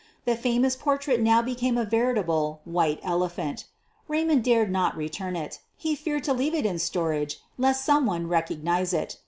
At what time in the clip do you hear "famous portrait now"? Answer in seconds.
0.35-1.43